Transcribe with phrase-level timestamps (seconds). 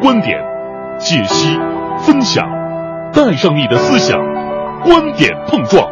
[0.00, 0.38] 观点，
[0.98, 1.58] 解析、
[1.98, 2.42] 分享，
[3.12, 4.18] 带上你的思想，
[4.82, 5.86] 观点碰撞。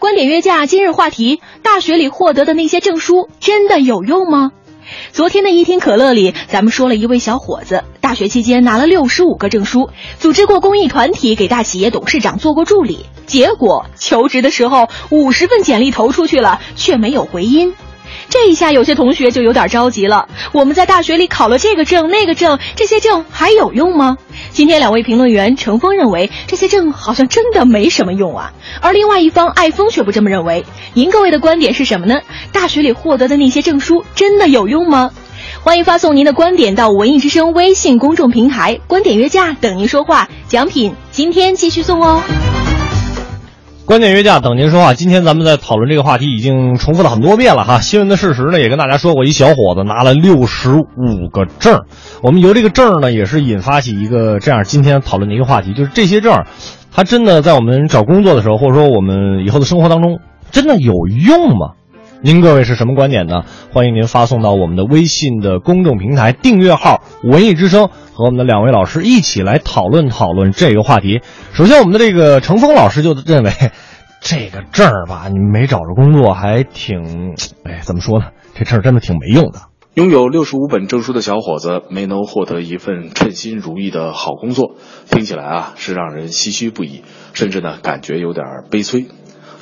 [0.00, 4.50] 观点约架今日话题：大学里获得的那些证书真的有用吗？
[5.12, 17.72] 昨天的一听可乐里，咱们说了一位小伙子，大学期间拿了六十五个证书，组织过公益团体，给大企业董事长做过助理，结果求职的时候五十份简历投出去了，却没有回音。
[18.28, 20.28] 这一下，有些同学就有点着急了。
[20.52, 24.18] 我们在大学里考了这个证、那个证，这些证还有用吗？
[24.50, 30.64] 今天两位评论员程峰认为这些证好像真的没什么用啊，而另外一方艾峰却不这么认为。
[30.94, 32.20] 您各位的观点是什么呢？
[32.52, 35.10] 大学里获得的那些证书真的有用吗？
[35.62, 42.22] 欢迎发送您的观点到文艺之声微信公众平台，观点约架等您说话，奖品今天继续送哦。
[43.86, 44.94] 关键约架等您说话。
[44.94, 47.78] 今天咱们在讨论这个话题，已经重复了很多遍了哈。
[47.78, 51.82] 新闻的事实呢，也跟大家说过，一小伙子拿了六十五个证
[52.20, 56.46] 我们由这个证呢，也是引发起一个这样今天讨论的一个话题，就是这些证
[56.90, 60.18] 它真的在我们找工作的时候，或者说我们以后的生活当中，
[60.50, 61.75] 真的有用吗？
[62.22, 63.42] 您各位是什么观点呢？
[63.72, 71.20] 欢迎您发送到我们的微信的公众平台订阅号“文艺之声”，和我们的两位老师一起来讨论讨论这个话题。
[71.52, 73.52] 首先，我们的这个程峰老师就认为，
[74.20, 78.26] 这个证儿吧，你没找着工作还挺，哎，怎么说呢？
[78.54, 79.60] 这证儿真的挺没用的。
[79.94, 84.72] 拥有六十五本证书的小伙子没能获得一份称心如意的好工作，
[85.10, 87.02] 听起来啊是让人唏嘘不已，
[87.34, 89.06] 甚至呢感觉有点悲催。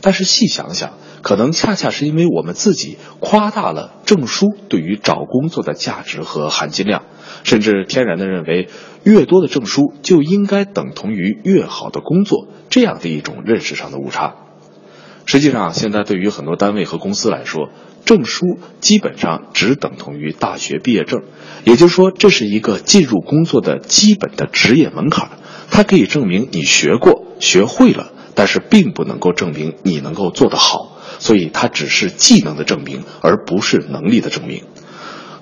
[0.05, 7.05] 但是细想想，可能恰恰是因为我们自己夸大了证书对于找工作的价值和含金量，
[7.43, 8.69] 甚至天然的认为
[9.03, 14.35] 越多的证书就应该等同于越好的工作，这样的一种认识上的误差。
[15.25, 17.71] 实际上，现在对于很多单位和公司来说，
[18.05, 21.23] 证书基本上只等同于大学毕业证，
[21.65, 25.31] 也就是说，这是一个进入工作的基本的职业门槛，
[25.71, 28.11] 它可以证明你学过、学会了。
[28.35, 34.65] 但是并不能够证明你能够做得好，所以它只是技能的证明，而不是能力的证明。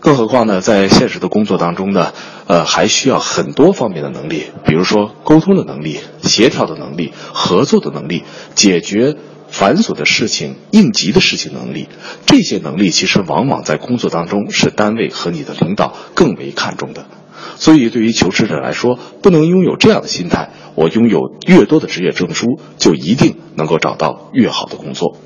[0.01, 2.13] 更何况呢，在现实的工作当中呢，
[2.49, 8.25] 呃，还需要很多方面的能力，比如说沟通的能力、协调的能力、合作的能力、
[8.57, 9.15] 解决
[9.49, 11.89] 繁琐的事情、应急的事情能力。
[12.27, 17.07] 这些能力其实往往在工作当中是单位和你的领导更为看重的。
[17.57, 20.51] 所以，对于求职者来说，不能拥有这样的心态。
[20.75, 25.17] 我拥有越多的职业证书，就一定能够找到越好的工作。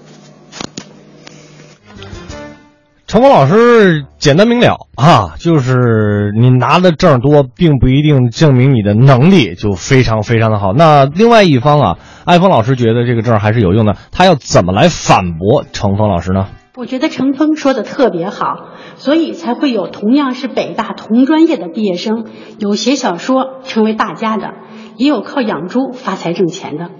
[3.06, 10.72] 陈峰老师简单明了啊，就是你拿的证多，并不一定证明你的能力就非常非常的好。
[10.72, 16.48] 那另外一方啊，艾峰老师觉得这个证还是有用的，他要怎么来反驳程峰老师呢？
[16.76, 22.26] 我觉得程峰说的特别好，所以才会有同样是北大同专业的毕业生，
[22.58, 24.52] 有写小说成为大家的。
[24.98, 26.90] 也有靠养猪发财挣钱的，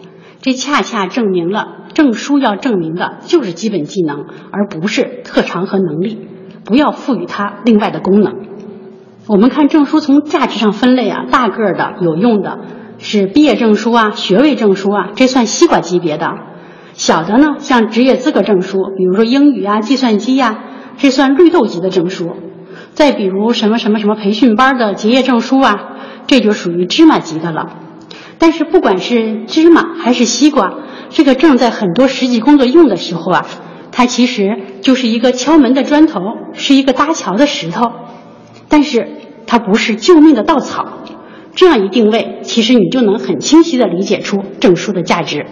[0.40, 6.26] 这恰恰证明了证书要证明的就是基本技能，而不是特长和能力。
[6.64, 8.34] 不要赋予它另外的功能。
[9.26, 12.60] 我们看证书从价值上分类啊，大个儿的有用的
[12.98, 16.26] 是毕业证书啊、学位证书啊，这算西瓜级别的；
[16.96, 20.64] 小的呢，像职业资格证书，比如说英语啊、计算机呀，
[20.96, 22.32] 这算绿豆级的证书。
[22.94, 25.74] 再比如什么什么什么培训班的结业证书啊，
[26.26, 27.76] 这就属于芝麻级的了。
[28.38, 30.72] 但是不管是芝麻还是西瓜，
[31.10, 33.46] 这个证在很多实际工作用的时候啊，
[33.92, 36.20] 它其实就是一个敲门的砖头，
[36.54, 37.92] 是一个搭桥的石头，
[38.70, 39.06] 但是
[39.46, 41.00] 它不是救命的稻草。
[41.54, 45.46] 这样一定位，其实你就能很清晰的理解出证书的价值。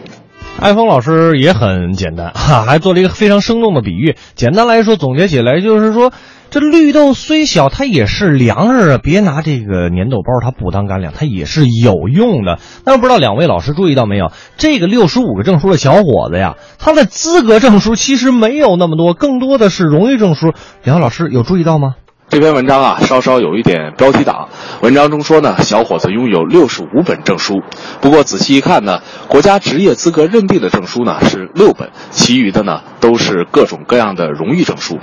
[0.60, 4.16] 艾峰老师也很简单 哈，还做了一个非常生动的比喻。
[4.34, 6.12] 简单来说，总结起来就是说。
[6.50, 9.00] 这绿豆虽小，它也是粮食啊！
[9.02, 12.60] 别拿这个粘豆包，它不当干粮，它也是有用的。
[12.86, 14.30] 那不知道两位老师注意到没有？
[14.56, 20.52] 这个六十五个证书的小伙子呀，他的资格证书其实没有那么多，更多的是荣誉证书。
[20.84, 21.94] 两位老师有注意到吗？
[22.30, 24.48] 这篇文章啊，稍稍有一点标题党。
[24.80, 27.62] 文章中说呢，小伙子拥有六十五本证书，
[28.00, 34.98] 不过仔细一看呢，国家职业资格认定的证书呢是六本，其余的呢都是各种各样的荣誉证书。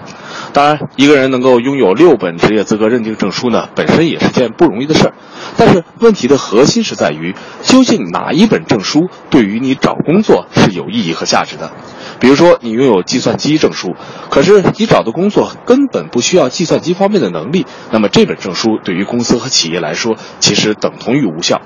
[0.51, 5.13] 当然，一个人能够拥有六本职业资格认定证书呢，本身也是件不容易的事儿。
[5.57, 11.72] 但是问题的核心是在于，究竟哪一本证书对于你找工作是有意义和价值的？
[12.21, 13.95] 比如说，你拥有计算机证书，
[14.29, 21.59] 可是你找的工作根本不需要计算机方面的能力，那么这本证书对于公司和企业来说，其实等同于无效。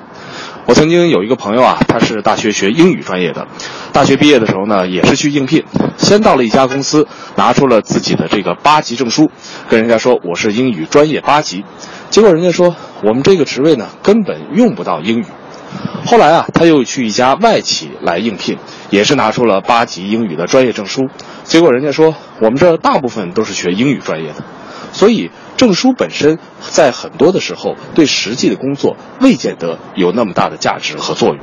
[0.65, 3.47] 我曾经有一个朋友啊，他是大学学英语专业的，
[3.91, 5.65] 大学毕业的时候呢，也是去应聘，
[5.97, 7.05] 先到了一家公司，
[7.35, 9.29] 拿出了自己的这个八级证书，
[9.69, 11.65] 跟人家说我是英语专业八级，
[12.09, 12.73] 结果人家说
[13.03, 15.25] 我们这个职位呢根本用不到英语。
[16.05, 18.57] 后来啊，他又去一家外企来应聘，
[18.89, 21.09] 也是拿出了八级英语的专业证书，
[21.43, 24.43] 结果人家说我们这大部分都是学英语专业的，
[24.91, 25.31] 所以。
[25.57, 31.39] 证书本身在很多的时候对实际的工作未见得有那么大的价值和作用，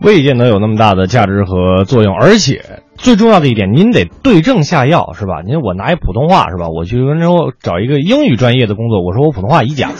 [0.00, 5.42] 未见得有那么大的价值和作用，而且最重要的一点，您得对症下药，是吧？
[5.46, 6.68] 您我拿一普通话是吧？
[6.74, 9.90] 我去温州找一个英语专业的工作，我说我普通话一甲，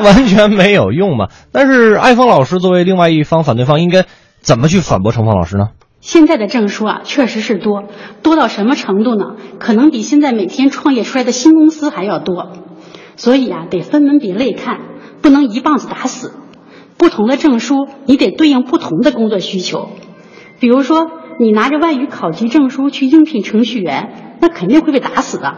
[0.04, 1.28] 完全没有用嘛。
[1.52, 4.06] 但是艾峰老师作为另外一方反对方，应该
[4.40, 5.68] 怎么去反驳程峰老师呢？
[6.00, 7.84] 现在的证书啊，确实是多，
[8.22, 9.36] 多到什么程度呢？
[9.58, 12.52] 可能比现在每天创业出来的新公司还要多。
[13.16, 14.80] 所以啊，得分门别类看，
[15.20, 16.32] 不能一棒子打死。
[16.96, 19.90] 不同的证书，你得对应不同的工作需求。
[20.58, 21.06] 比如说，
[21.38, 25.54] 你拿着外语考级证书去应聘程序员，那肯定会被打死的。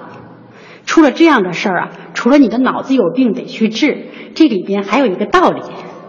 [0.87, 5.61] 出了这样的事儿啊，除了你的脑子有病得去治，这里边还有一个道理，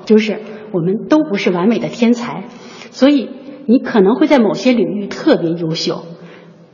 [0.05, 0.39] 就是
[0.71, 2.43] 我们都不是完美的天才，
[2.91, 3.29] 所以。
[3.65, 6.03] 你可能会在某些领域特别优秀，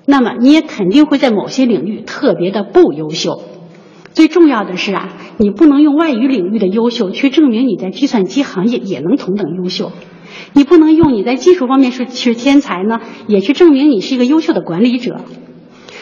[0.07, 3.43] 那么你也肯定会在某些领域特别的不优秀。
[4.11, 9.91] 最重要的是啊，你不能用外语领域的优秀去证明你在计算机行业也能同等优秀，
[10.53, 15.21] 你不能用你在技术方面是是天才呢，也去证明你是一个优秀的管理者。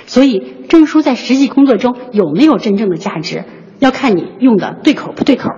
[0.07, 3.43] 所以，证书在实际工作中有没有真正的价值，
[3.77, 5.51] 要看你用的对口不对口。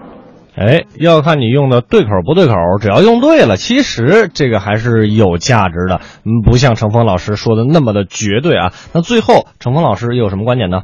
[0.58, 6.02] 哎，要看你用的对口不对口，只要用对了，其实这个还是有价值的。
[6.26, 8.74] 嗯，不像程峰老师说的那么的绝对啊。
[8.92, 10.82] 那最后，程峰老师又有什么观点呢？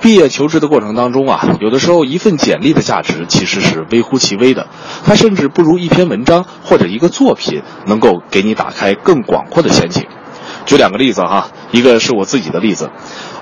[0.00, 4.68] 毕业求职的过程当中啊，有的时候一份简历的价值其实是微乎其微的，
[5.04, 10.06] 它甚至不如一篇文章或者一个作品能够给你打开更广阔的前景。
[10.68, 12.90] 举两个例子哈，一个是我自己的例子，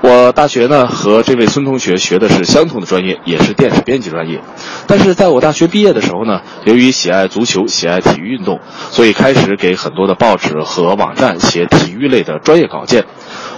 [0.00, 4.40] 我大学呢和这位孙同学学的是相同的专业，也是电视编辑专业，
[4.86, 8.60] 但是在我大学毕业的时候呢，由于喜爱足球，喜爱体育运动，
[8.92, 13.04] 所以开始给很多的报纸和网站写体育类的专业稿件，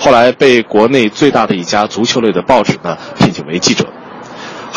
[0.01, 3.85] 后来被国内最大的一家足球类的报纸呢聘请为记者。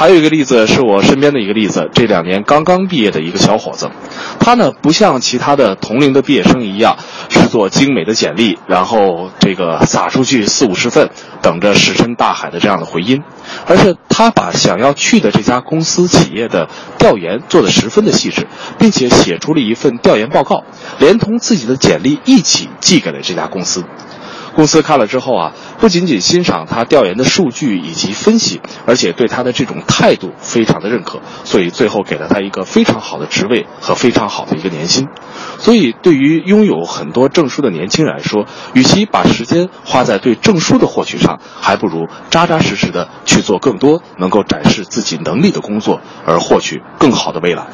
[0.02, 3.92] 还有一个例子是我身边的一个例子，这两年刚刚毕业的一个小伙子，
[4.40, 6.98] 他呢不像其他的同龄的毕业生一样
[7.30, 11.12] 制作精美的简历，然后这个撒出去四五十份，
[11.44, 13.22] 等着石沉大海的这样的回音，
[13.68, 16.68] 而是他把想要去的这家公司企业的
[16.98, 18.48] 调研做得十分的细致，
[18.80, 20.64] 并且写出了一份调研报告，
[20.98, 23.84] 连同自己的简历一起寄给了这家公司。
[24.56, 35.08] 公司看了之后啊，不仅仅欣赏他调研的数据以及分析，而且对他的这种态度非常的认可，所以最后给了他一个非常好的职位和非常好的一个年薪。
[35.58, 47.68] 所以，对于拥有很多证书的年轻人来说，与其把时间花在对证书的获取上，还不如扎扎实实的去做更多能够展示自己能力的工作，而获取更好的未来。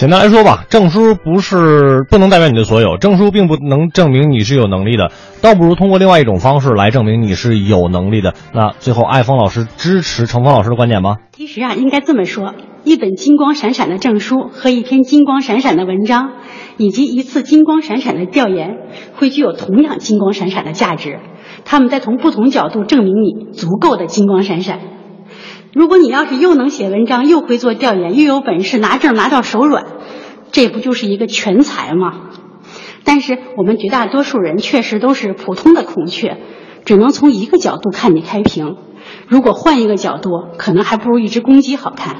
[0.00, 5.12] 简单来说吧，证书不是不能代表你的所有，证书并不能证明你是有能力的，
[5.42, 8.32] 倒不如通过另外一种方式来证明你是有能力的。
[8.54, 11.16] 那最后，艾峰老师支持程峰老师的观点吗？
[11.32, 16.30] 其实啊，应该这么说：一本金光闪闪的证书和一篇金光闪闪的文章，
[16.78, 18.78] 以及一次金光闪闪的调研，
[19.16, 21.18] 会具有同样金光闪闪的价值。
[21.66, 24.80] 他们在从不同角度证明你足够的金光闪闪。
[25.72, 29.86] 如果你要是又能写文章，又会做调研，又有本事拿证拿到手软，
[30.50, 32.30] 这不就是一个全才吗？
[33.04, 36.38] 但是我们绝大多数人确实都是普通的孔雀，
[36.84, 38.76] 只能从一个角度看你开屏。
[39.28, 42.16] 如果换一个角度，可能还不如一只公鸡好看。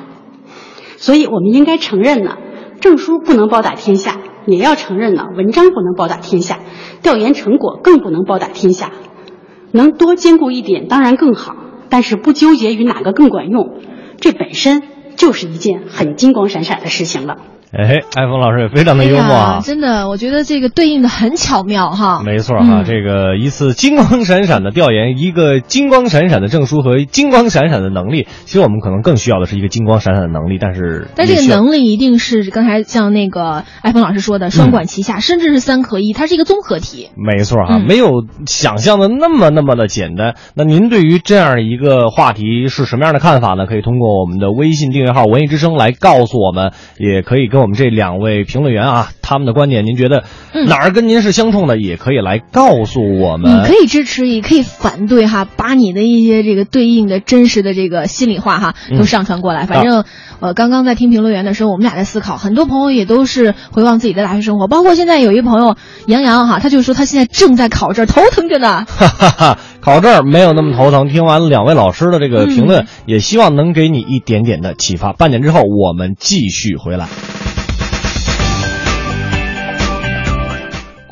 [0.97, 2.37] 所以我们应该承认呢，
[2.81, 6.61] 证书不能包打天下，也要承认呢，文章不能包打天下，
[7.03, 8.93] 调研成果更不能包打天下。
[9.73, 11.57] 能多兼顾一点，当然更好。
[11.91, 13.83] 但是不纠结于哪个更管用，
[14.19, 14.83] 这本身
[15.17, 17.39] 就是一件很金光闪闪的事情了。
[17.73, 19.61] 哎，艾峰老师也非常的幽默啊！
[19.63, 22.21] 真的，我觉得这个对应的很巧妙哈。
[22.25, 28.27] 没错哈，这个一次金光闪闪的调研，一个金光闪闪的证书和金光闪闪的能力。
[28.45, 37.11] 其实我们可能更需要的是一个金光闪闪的能力，但是但这个能力一定是刚才像那个艾峰老师说的双管齐下，甚至是三合一，它是一个综合体。
[37.15, 40.35] 没错哈，没有想象的那么那么的简单。
[40.55, 43.67] 那您对于这样一个话题是什么样的看法呢？
[43.67, 47.60] 可以通过我们的微信订阅号“文艺之声”来告诉我们，也可以跟。
[47.61, 53.65] 我们这两位评论员啊，他们的观点，您觉得嗯哪儿跟您是相冲的，也可以来告诉我你们。
[53.65, 59.67] 可以支持，也可以反对哈，把你的一些这个对应的真实的这个心里话哈，嗯都上传过来。
[59.67, 60.05] 反正
[60.41, 65.77] 呃，刚刚在听评论员的时候，我们俩在思考，很多朋友也都是回望自己的大学生活，包括现在有一朋友
[66.07, 68.85] 杨洋哈，他就说他现在正在考证儿，头疼着呢。
[68.87, 71.09] 哈哈哈，考证儿没有那么头疼。
[71.09, 75.13] 听完两位老师的这个评论，嗯也希望能给你一点点的启发。
[75.13, 77.09] 半点之后，我们继续回来。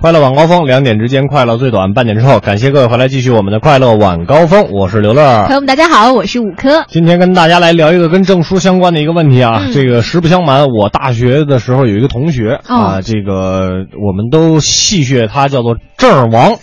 [0.01, 1.93] 快乐晚高峰，两点之间快乐最短。
[1.93, 5.57] 半点之后，感谢各位回来继续我们的快乐晚高峰，我是刘乐朋。
[5.57, 6.85] 友们，大家好，我是五科。
[6.87, 16.55] 今天跟大家来聊一个跟证书相关的一个问题啊，嗯这个实不相瞒，我大学的时候有一个同学、哦啊，这个我们都戏谑他叫做证儿王，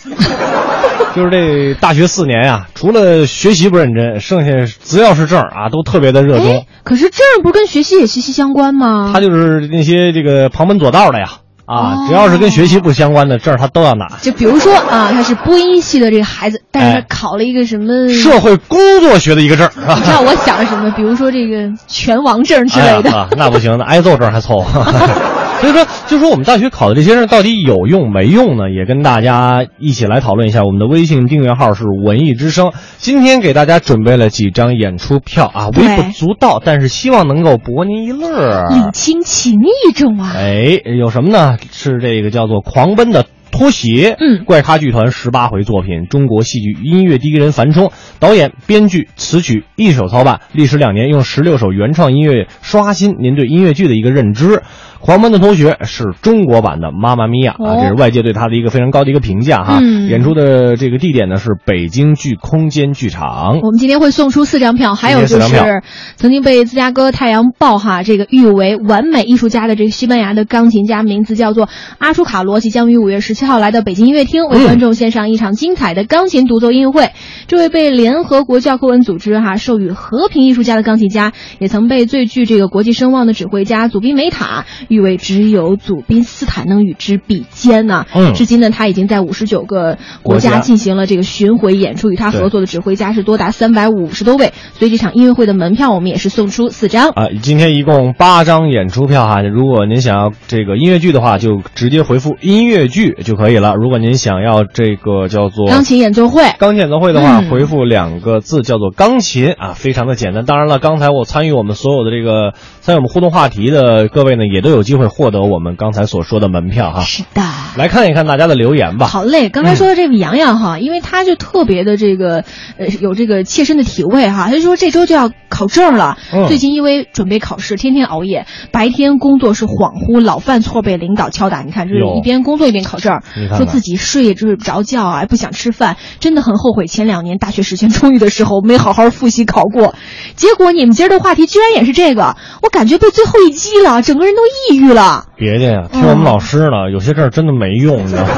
[1.14, 9.10] 就是这大学四年呀、除了学习不认真，剩下只要是证啊，都特别的热衷哎。，可是证儿不是跟学习也息息相关吗？
[9.12, 11.26] 他就是那些这个旁门左道的呀，
[11.66, 14.06] 啊，哦只要是跟学习不相关的证，他都要拿。
[14.22, 18.08] 就比如说啊，他是播音系的这个孩子，但是他哎考了一个什么？
[18.12, 20.90] 社会工作学的一个证 你知道我想什么？
[20.96, 23.10] 比如说这个拳王证之类的。
[23.10, 24.84] 哎啊，那不行，那挨揍证还凑合。
[25.60, 28.70] 所以说，就说我们大学考的这些证到底有用没用呢？
[28.70, 30.64] 也跟大家一起来讨论一下。
[30.64, 38.64] 我们的微信订阅号是文艺之声，今天给大家准备了几张演出票啊，微不足道，但是希望能够博您一乐。
[38.68, 40.34] 礼轻情意重啊！
[40.36, 41.56] 哎，有什么呢？
[41.72, 54.48] 是这个叫做《狂奔的拖鞋》，嗯怪咖剧团十八回作品，中国戏剧音乐第一人樊冲，导演、编剧、词曲一手操办，历时两年，用十六首原创音乐刷新您对音乐剧的一个认知。
[55.06, 59.78] 《狂奔的同学》是中国版的《妈妈咪呀》啊，哦这是外界对他的一个非常高的一个评价哈。
[59.80, 63.60] 嗯演出的这个地点呢是北京剧空间剧场。
[63.62, 65.82] 我们今天会送出四张票，还有就是
[66.16, 77.10] 曾经被芝加哥《太阳报》哈这个誉为完美艺术家的这个西班牙的钢琴家，名字叫做阿舒卡罗，即将于五月十七号来到北京音乐厅，为嗯观众献上一场精彩的钢琴独奏音乐会。
[77.46, 84.64] 这位被联合国教科文组织哈授予和平艺术家的钢琴家，也曾被最具这个国际声望的指挥家祖宾梅塔
[84.96, 94.52] 誉为只有祖宾斯坦能与之比肩呢、嗯至今呢，他已经在五十九个国国家家进行了这个巡回演出，与他合作的指挥家是多达三百五十多位。
[94.74, 97.10] 所以这场音乐会的门票我们也是送出四张。
[97.10, 103.74] 啊，今天一共八张演出票哈，如果您想要这个音乐剧的话，就直接回复音乐剧就可以了。
[103.74, 110.44] 如果您想要这个叫做钢琴演奏会，钢琴演奏会的话，嗯回复两个字叫做钢琴啊，非常的简单。
[110.44, 117.00] 当然了，刚才我参与我们所有的这个参与我们互动话题的各位呢，也都有机会获得我们刚才所说的门票哈。
[117.02, 117.42] 是的。
[117.76, 119.06] 来看一看大家的留言吧。
[119.06, 122.44] 好嘞，刚才说的这个洋洋哈，因为他就特别的这个
[122.78, 131.62] 呃有这个切身的体会哈，他就说这周就要考证了，嗯最近因为准备考试，天天熬夜，白天工作是恍惚，老犯错被领导敲打。
[131.62, 139.94] 你看，就是一边工作一边考证，看看说自己睡也睡不着觉啊，不想吃饭，真的很后悔前两年大学时间充裕的时候没好好复习考过。
[140.34, 145.26] 结果你们今儿的话题居然也是这个，我感觉被最后一击了，整个人都抑郁了。
[145.36, 148.30] 别的呀，听我们老师呢，有些证儿真的没用，你知道吗？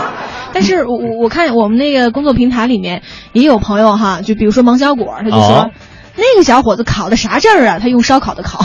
[0.52, 3.02] 但是我我我看我们那个工作平台里面
[3.32, 5.70] 也有朋友哈，就比如说王小果，他就说、哦
[6.18, 7.78] 那个小伙子考的啥证儿啊？
[7.78, 8.60] 他用烧烤的烤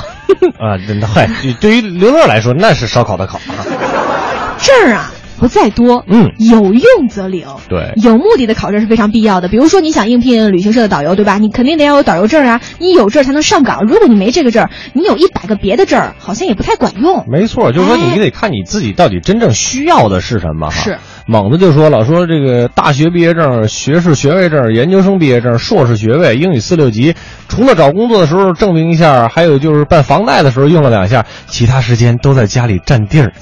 [0.58, 3.60] 啊，真的，嗨，对于刘乐来说，那是烧烤的烤啊。
[4.58, 5.12] 证儿啊。
[5.42, 7.48] 不在多，嗯有用则领。
[7.68, 9.48] 对有目的的考证是非常必要的。
[9.48, 11.40] 比如说，你想应聘旅行社的导游，对吧？
[11.40, 13.88] 你肯定得要有导游证啊，你有证才能上岗。
[13.88, 17.26] 如果你没这个证，你有一百个别的证，好像也不太管用。
[17.28, 20.84] 没错，就是说哎你得看你自己到底真正需要的是什么哈。
[20.84, 27.16] 是，猛子就说了，说这个大学毕业证、学士学位证、研究生毕业证、硕士学位、英语四六级，
[27.50, 33.34] 除了找工作的时候证明一下，还有就是办房贷的时候用了两下，其他时间都在家里占地儿。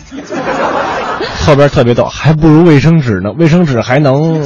[1.50, 4.39] 后边特别逗，还不如卫生纸呢，卫生纸还能。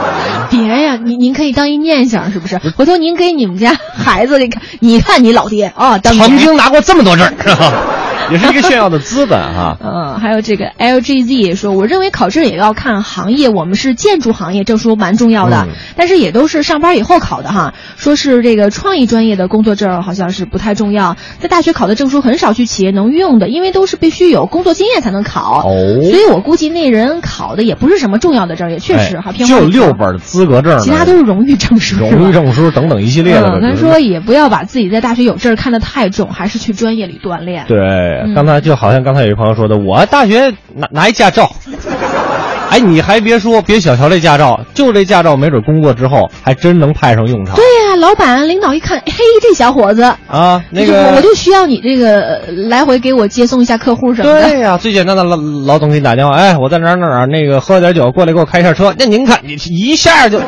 [0.50, 2.58] 别呀，您您可以当一念想，是不是？
[2.76, 7.72] 回头您给你们家孩子给看，你看你老爹啊，当年曾经拿过这么多证儿，是吧
[8.32, 9.76] 也是一个炫耀的资本哈。
[9.82, 17.74] 嗯，还有这个 LGZ 也说，我认为考证也要看行业，我们是建筑行业，证书蛮重要的，嗯但是也都是上班以后考的哈。
[17.96, 25.66] 说是这个创意专业的工作证好像是不太重要，在大学考的证书很少去企业能用的，因为都是必须有工作经验才能考。
[25.66, 25.70] 哦
[26.10, 33.50] 所以我估计那人考的也不是什么重要的证，也确实哎哈，偏就好于六本资格证，其他都是荣誉证书，荣誉证书等等一系列的。
[33.54, 37.64] 嗯，他就是说也不要把自己在大学有证看得太重，还是去专业里锻炼。
[37.66, 41.50] 对，嗯刚才就好像刚才有一朋友说的，我大学拿拿一驾照，
[42.70, 47.56] 哎，你还别说，别小瞧这驾照，就这驾照，没准工作之后还真能派上用场。
[47.56, 49.12] 对呀、老板领导一看，嘿，
[49.42, 54.42] 这小伙子，啊，那我个我就需要你这个呃来回给我接送一下客户什么的。
[54.42, 55.36] 对呀、最简单的老
[55.66, 58.94] 老总给你打电话，哎，我在哪儿哪儿哪儿，那个喝了点酒，过来给我开一下车。
[58.98, 60.40] 那您看，你一下就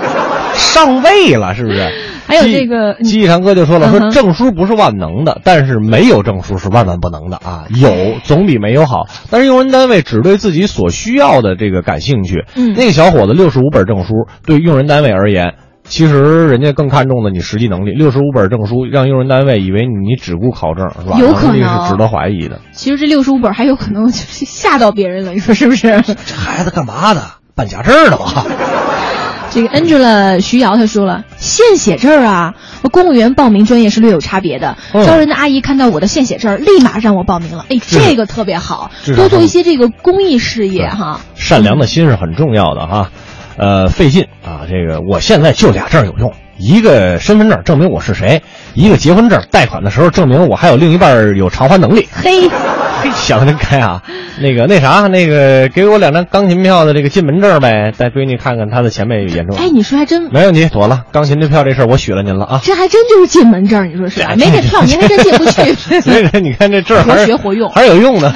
[0.55, 1.91] 上位了，是不是？
[2.27, 7.91] 还有机这个嗯机器长哥就说了，说证书不是万能的，但是没有证书是万万不能的啊，有
[8.25, 9.07] 总比没有好。
[9.31, 12.45] 但是用人单位只对自己所需要的这个感兴趣。
[12.55, 14.15] 嗯那个小伙子六十五本证书，
[14.47, 15.55] 对用人单位而言。
[15.85, 21.19] 其实人家更看重的你实际能力，六十五本证书让用人单位以为你只顾考证是吧？
[21.19, 22.61] 有可能是值得怀疑的。
[22.71, 26.01] 其实这六十五本还有可能就是吓到别人了，你说是不是？
[26.03, 27.23] 这孩子干嘛的？
[27.55, 28.47] 办假证的吧？
[29.55, 34.79] 这个 Angela 徐瑶她说了，献血证啊，和公务员报名专业是略有差别的。
[34.95, 37.67] 嗯招人的阿姨看到我的献血证，立马让我报名了。
[37.69, 41.21] 哎，这个特别好，多做一些这个公益事业哈。
[41.35, 43.11] 善良的心是很重要的哈。
[43.59, 48.43] 呃，费劲啊，这个我现在就俩证有用，一个身份证证明我是谁，
[48.73, 52.09] 一个结婚证贷款的时候证明我还有另一半有偿还能力。
[52.11, 52.49] 嘿，
[53.03, 54.03] 嘿， 想得真开啊！
[54.41, 59.55] 那个那啥，那个给我两张钢琴票的这个进门证呗，带闺女看看她的前辈演出。
[59.57, 62.61] 哎，你说还真，没问题，妥了，钢琴这票这事儿我许了您了啊。
[62.63, 64.35] 这还真就是进门证，你说是吧？
[64.39, 65.73] 没这票您还真进不去。
[66.01, 68.33] 所以说，你看这证儿还是活学活用还是有用的。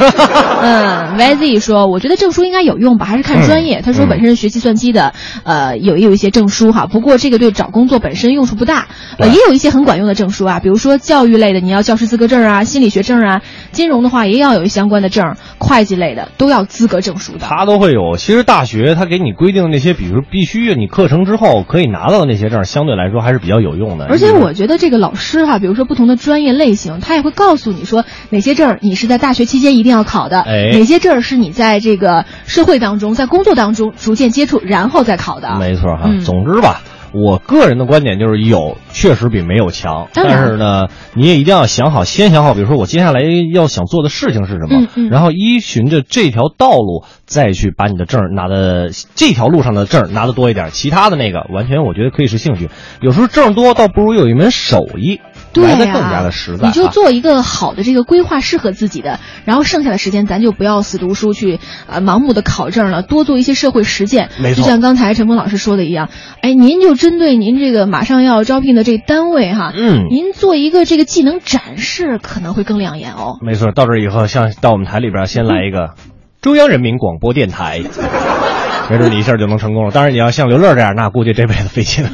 [0.62, 3.78] 嗯，YZ 说，我觉得证书应该有用吧，还是看专业。
[3.78, 5.12] 嗯他说本身是学计算机的，
[5.44, 8.88] 呃，有也有一些证书哈，不过这个对找工作本身用处不大。
[9.18, 17.38] 呃，也有一些很管用的证书啊，比如说教育类的，你要教师资格证啊，心理学证啊，金融的话也要有相关的证，会计类的都要资格证书的。
[17.40, 18.16] 他都会有。
[18.16, 24.06] 其实大学他给你规定的那些，比如必须你课程之后可以拿到的那些证，相对来说还是比较有用的。
[24.06, 35.56] 而且我觉得这个老师哈、比如说不同的专业类型，他也会告诉你说哪些证你是在大学期间一定要考的，哎哪些证是你在这个社会当中、在工作当中逐渐接触然后再考的。
[35.58, 36.04] 没错哈。
[36.06, 36.80] 嗯总之吧。
[37.12, 43.20] 我个人的观点就是有确实比没有强，但是呢，你也一定要想好，先想好，比如说我接下来
[43.52, 45.08] 要想做的事情是什么，嗯嗯。
[45.08, 52.68] 然后依循着这条道路再去把你的证儿拿的这条路上的证儿拿的多一点，其他的那个完全我觉得可以是兴趣。
[53.00, 55.20] 有时候证多倒不如有一门手艺
[55.62, 56.70] 来的更加的实在、啊。
[56.70, 64.30] 你就做一个好的这个规划，适合自己的，然后剩下的时间咱就不要死读书去呃盲目的考证了，多做一些社会实践。
[64.40, 66.08] 没错就像刚才陈峰老师说的一样，
[66.42, 73.38] 哎，您就针对您这个马上要招聘的这个单位哈，嗯您做一个这个技能展示可能会更亮眼哦。
[73.42, 75.94] 没错，到这以后，像到我们台里边先来一个
[76.40, 77.82] 中央人民广播电台，
[78.90, 79.90] 没准你一下就能成功了。
[79.90, 82.10] 当然，你要像刘乐这样，那估计这辈子费劲了。